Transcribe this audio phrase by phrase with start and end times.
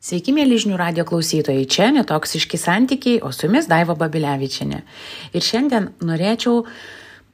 [0.00, 4.78] Sveiki, mėly žinių radio klausytojai, čia netoksiški santykiai, o su jumis Daiva Babilevičinė.
[5.36, 6.62] Ir šiandien norėčiau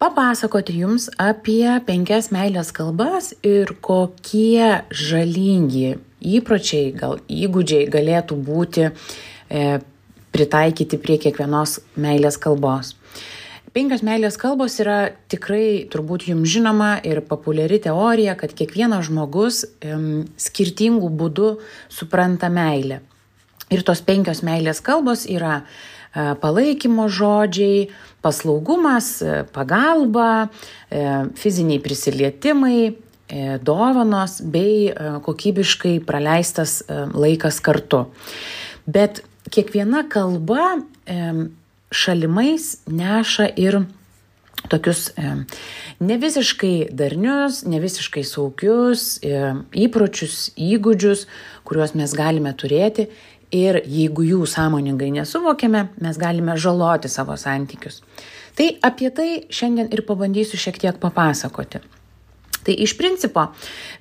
[0.03, 5.93] papasakoti jums apie penkias meilės kalbas ir kokie žalingi
[6.27, 9.63] įpročiai, gal įgūdžiai galėtų būti e,
[10.35, 12.97] pritaikyti prie kiekvienos meilės kalbos
[13.77, 20.25] penkios meilės kalbos yra tikrai turbūt jums žinoma ir populiari teorija, kad kiekvienas žmogus um,
[20.41, 21.51] skirtingų būdų
[21.93, 23.03] supranta meilę.
[23.69, 27.91] Ir tos penkios meilės kalbos yra uh, palaikymo žodžiai,
[28.25, 32.79] paslaugumas, uh, pagalba, uh, fiziniai prisilietimai,
[33.67, 34.93] dovanos bei
[35.27, 38.05] kokybiškai praleistas laikas kartu.
[38.87, 39.19] Bet
[39.51, 40.77] kiekviena kalba
[41.91, 43.81] šalimais neša ir
[44.69, 45.33] tokius e,
[46.01, 49.55] ne visiškai darnius, ne visiškai saugius e,
[49.87, 51.27] įpročius, įgūdžius,
[51.67, 53.09] kuriuos mes galime turėti
[53.55, 58.03] ir jeigu jų sąmoningai nesuvokiame, mes galime žaloti savo santykius.
[58.57, 61.83] Tai apie tai šiandien ir pabandysiu šiek tiek papasakoti.
[62.67, 63.45] Tai iš principo,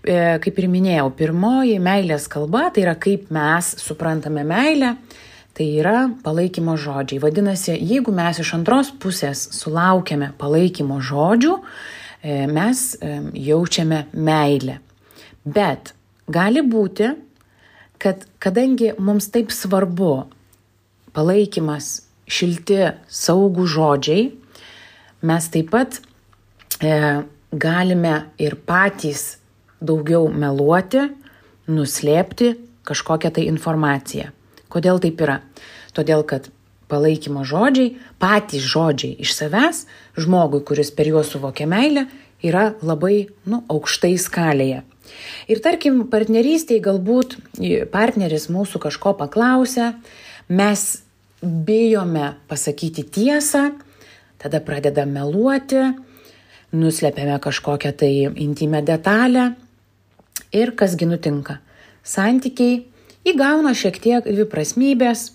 [0.02, 4.96] e, kaip ir minėjau, pirmoji meilės kalba tai yra kaip mes suprantame meilę,
[5.56, 7.22] Tai yra palaikymo žodžiai.
[7.24, 13.14] Vadinasi, jeigu mes iš antros pusės sulaukiame palaikymo žodžių, e, mes e,
[13.48, 14.82] jaučiame meilę.
[15.48, 15.94] Bet
[16.28, 17.14] gali būti,
[18.04, 20.26] kad kadangi mums taip svarbu
[21.16, 24.28] palaikymas, šilti, saugų žodžiai,
[25.24, 26.02] mes taip pat
[26.84, 27.24] e,
[27.56, 29.38] galime ir patys
[29.80, 31.08] daugiau meluoti,
[31.72, 34.35] nuslėpti kažkokią tai informaciją.
[34.76, 35.40] Kodėl taip yra?
[35.96, 36.50] Todėl, kad
[36.92, 39.86] palaikymo žodžiai, patys žodžiai iš savęs,
[40.20, 42.06] žmogui, kuris per juos suvokia meilę,
[42.46, 44.84] yra labai, nu, aukštai skalėje.
[45.48, 47.38] Ir tarkim, partnerystėje galbūt
[47.94, 49.94] partneris mūsų kažko paklausia,
[50.50, 50.86] mes
[51.42, 53.70] bijome pasakyti tiesą,
[54.42, 55.86] tada pradedame meluoti,
[56.76, 58.12] nuslepiame kažkokią tai
[58.44, 59.54] intimę detalę
[60.52, 61.60] ir kasgi nutinka.
[62.06, 62.84] Santykiai
[63.26, 65.32] įgauna šiek tiek dviprasmybės,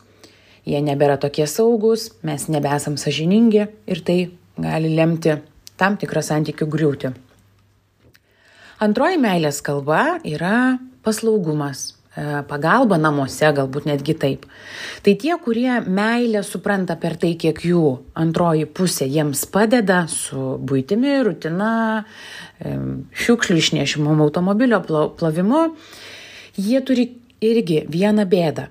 [0.69, 4.19] jie nebėra tokie saugus, mes nebesam sažiningi ir tai
[4.61, 5.39] gali lemti
[5.81, 7.15] tam tikrą santykių griūti.
[8.81, 11.83] Antroji meilės kalba yra paslaugumas,
[12.17, 14.47] e, pagalba namuose, galbūt netgi taip.
[15.05, 17.85] Tai tie, kurie meilę supranta per tai, kiek jų
[18.17, 22.05] antroji pusė jiems padeda su būtimi, rutina,
[22.61, 22.77] e,
[23.25, 25.65] šiukšlių išnešimu, automobilio plovimu,
[26.57, 27.09] jie turi
[27.45, 28.69] irgi vieną bėdą.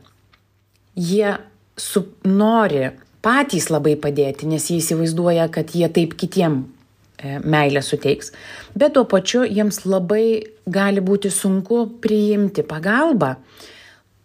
[1.00, 1.38] Jie
[1.80, 2.90] su, nori
[3.26, 8.32] patys labai padėti, nes jie įsivaizduoja, kad jie taip kitiem e, meilę suteiks.
[8.76, 13.36] Bet tuo pačiu jiems labai gali būti sunku priimti pagalbą,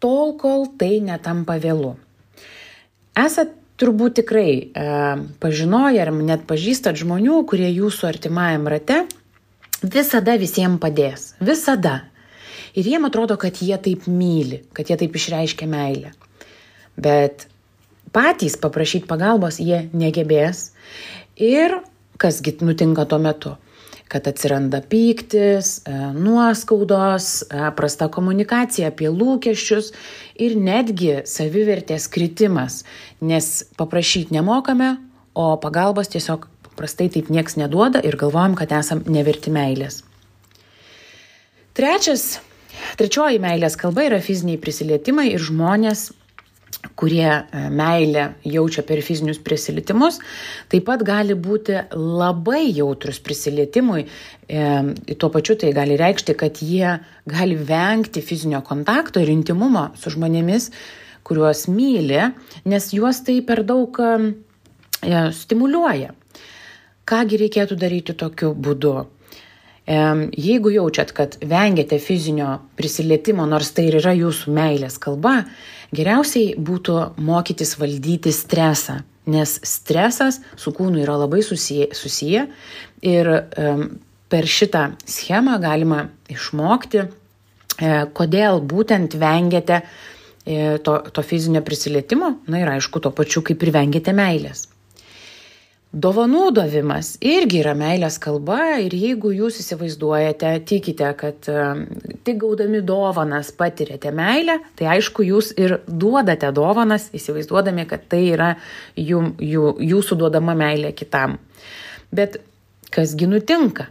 [0.03, 1.95] tol kol tai netampa vėlu.
[3.19, 4.89] Esat turbūt tikrai e,
[5.43, 9.05] pažinoję ar net pažįstat žmonių, kurie jūsų artimajam rate
[9.83, 11.33] visada visiems padės.
[11.43, 12.03] Visada.
[12.75, 16.11] Ir jiem atrodo, kad jie taip myli, kad jie taip išreiškia meilę.
[16.99, 17.47] Bet
[18.15, 20.73] patys paprašyti pagalbos jie negebės.
[21.39, 21.81] Ir
[22.19, 23.55] kasgi nutinka tuo metu?
[24.11, 29.93] Kad atsiranda pyktis, e, nuoskaudos, e, prasta komunikacija apie lūkesčius
[30.39, 32.83] ir netgi savivertės kritimas,
[33.21, 34.97] nes paprašyti nemokame,
[35.35, 40.03] o pagalbos tiesiog paprastai taip nieks neduoda ir galvojam, kad esam neverti meilės.
[41.75, 42.39] Trečias
[43.01, 46.11] Trečioji meilės kalba yra fiziniai prisilietimai ir žmonės
[46.97, 50.21] kurie e, meilę jaučia per fizinius prisilietimus,
[50.73, 54.05] taip pat gali būti labai jautrus prisilietimui.
[54.05, 56.99] E, tuo pačiu tai gali reikšti, kad jie
[57.31, 60.71] gali vengti fizinio kontakto ir intimumo su žmonėmis,
[61.25, 62.21] kuriuos myli,
[62.69, 64.13] nes juos tai per daug e,
[65.41, 66.13] stimuliuoja.
[67.05, 68.95] Kągi reikėtų daryti tokiu būdu?
[69.87, 75.43] Jeigu jaučiat, kad vengiate fizinio prisilietimo, nors tai ir yra jūsų meilės kalba,
[75.93, 82.47] geriausiai būtų mokytis valdyti stresą, nes stresas su kūnu yra labai susiję, susiję
[83.05, 83.85] ir um,
[84.33, 87.09] per šitą schemą galima išmokti, e,
[88.17, 93.75] kodėl būtent vengiate e, to, to fizinio prisilietimo, na ir aišku, tuo pačiu kaip ir
[93.77, 94.67] vengiate meilės.
[95.95, 101.85] Dovanų davimas irgi yra meilės kalba ir jeigu jūs įsivaizduojate, tikite, kad um,
[102.27, 108.51] tik gaudami dovanas patirėte meilę, tai aišku, jūs ir duodate dovanas, įsivaizduodami, kad tai yra
[108.99, 111.39] jų, jų, jūsų duodama meilė kitam.
[112.11, 112.41] Bet
[112.91, 113.87] kasgi nutinka?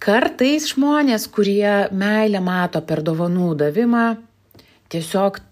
[0.00, 4.06] Kartais žmonės, kurie meilę mato per dovanų davimą,
[4.88, 5.44] tiesiog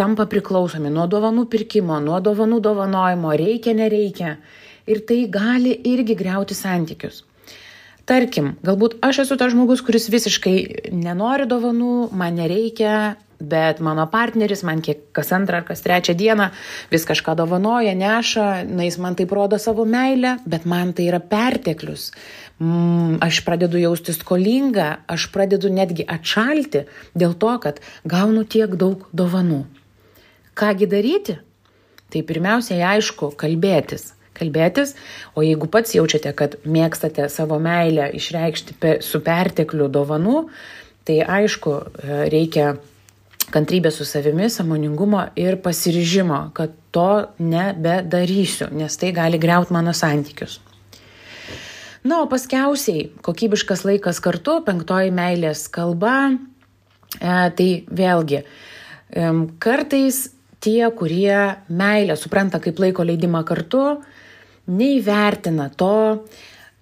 [0.00, 4.38] tampa priklausomi nuo dovanų pirkimo, nuo dovanų dovanojimo, reikia, nereikia.
[4.86, 7.22] Ir tai gali irgi greuti santykius.
[8.04, 14.60] Tarkim, galbūt aš esu tas žmogus, kuris visiškai nenori dovanų, man nereikia, bet mano partneris
[14.68, 16.50] man kiek kas antrą ar kas trečią dieną
[16.92, 21.20] vis kažką dovanoja, neša, na jis man taip rodo savo meilę, bet man tai yra
[21.20, 22.10] perteklius.
[22.60, 26.84] Mm, aš pradedu jausti skolingą, aš pradedu netgi atšalti
[27.16, 29.64] dėl to, kad gaunu tiek daug dovanų.
[30.54, 31.38] Kągi daryti?
[32.12, 34.94] Tai pirmiausiai aišku, kalbėtis kalbėtis,
[35.34, 40.48] o jeigu pats jaučiate, kad mėgstate savo meilę išreikšti pe, su pertekliu dovanų,
[41.04, 42.74] tai aišku, e, reikia
[43.54, 50.60] kantrybės su savimi, samoningumo ir pasiryžimo, kad to nebedarysiu, nes tai gali greuti mano santykius.
[52.04, 60.26] Na, o paskiausiai, kokybiškas laikas kartu, penktoji meilės kalba, e, tai vėlgi, e, kartais
[60.64, 64.02] tie, kurie meilę supranta kaip laiko leidimą kartu,
[64.70, 66.24] neįvertina to,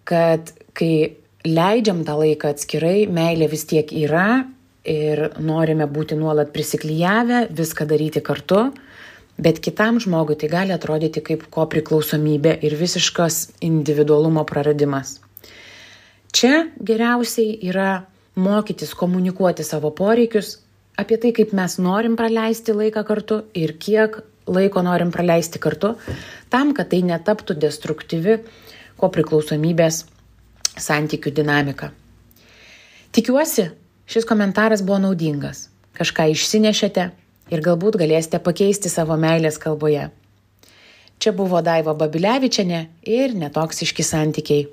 [0.08, 4.44] kad kai leidžiam tą laiką atskirai, meilė vis tiek yra
[4.86, 8.70] ir norime būti nuolat prisiklyjavę, viską daryti kartu,
[9.42, 15.20] bet kitam žmogui tai gali atrodyti kaip ko priklausomybė ir visiškas individualumo praradimas.
[16.32, 18.04] Čia geriausiai yra
[18.40, 20.58] mokytis komunikuoti savo poreikius
[20.96, 25.94] apie tai, kaip mes norim praleisti laiką kartu ir kiek laiko norim praleisti kartu,
[26.50, 28.38] tam, kad tai netaptų destruktyvi
[29.00, 30.04] ko priklausomybės
[30.78, 31.90] santykių dinamika.
[33.12, 33.68] Tikiuosi,
[34.08, 35.66] šis komentaras buvo naudingas,
[35.98, 37.10] kažką išsinešėte
[37.52, 40.08] ir galbūt galėsite pakeisti savo meilės kalboje.
[41.22, 44.64] Čia buvo Daiva Babilevičiane ir netoksiški santykiai.